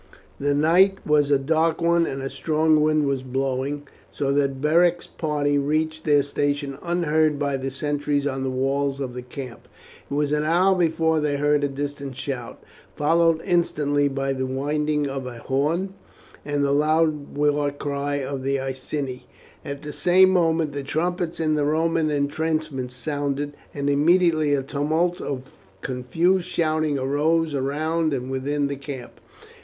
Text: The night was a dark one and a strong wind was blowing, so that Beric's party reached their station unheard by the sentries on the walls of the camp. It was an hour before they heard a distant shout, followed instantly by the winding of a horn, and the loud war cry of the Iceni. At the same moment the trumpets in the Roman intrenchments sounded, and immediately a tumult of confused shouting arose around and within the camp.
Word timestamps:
The 0.39 0.55
night 0.55 0.97
was 1.05 1.29
a 1.29 1.37
dark 1.37 1.79
one 1.79 2.07
and 2.07 2.23
a 2.23 2.29
strong 2.31 2.81
wind 2.81 3.05
was 3.05 3.21
blowing, 3.21 3.87
so 4.09 4.31
that 4.33 4.59
Beric's 4.59 5.05
party 5.05 5.59
reached 5.59 6.05
their 6.05 6.23
station 6.23 6.79
unheard 6.81 7.37
by 7.37 7.55
the 7.55 7.69
sentries 7.69 8.25
on 8.25 8.41
the 8.41 8.49
walls 8.49 8.99
of 8.99 9.13
the 9.13 9.21
camp. 9.21 9.67
It 10.09 10.15
was 10.15 10.31
an 10.31 10.43
hour 10.43 10.73
before 10.75 11.19
they 11.19 11.37
heard 11.37 11.63
a 11.63 11.67
distant 11.67 12.15
shout, 12.15 12.63
followed 12.95 13.43
instantly 13.45 14.07
by 14.07 14.33
the 14.33 14.47
winding 14.47 15.05
of 15.07 15.27
a 15.27 15.37
horn, 15.37 15.93
and 16.43 16.65
the 16.65 16.71
loud 16.71 17.37
war 17.37 17.69
cry 17.69 18.15
of 18.15 18.41
the 18.41 18.59
Iceni. 18.59 19.27
At 19.63 19.83
the 19.83 19.93
same 19.93 20.31
moment 20.31 20.73
the 20.73 20.81
trumpets 20.81 21.39
in 21.39 21.53
the 21.53 21.65
Roman 21.65 22.09
intrenchments 22.09 22.95
sounded, 22.95 23.53
and 23.71 23.87
immediately 23.87 24.55
a 24.55 24.63
tumult 24.63 25.21
of 25.21 25.75
confused 25.81 26.45
shouting 26.47 26.97
arose 26.97 27.53
around 27.53 28.15
and 28.15 28.31
within 28.31 28.65
the 28.67 28.75
camp. 28.75 29.21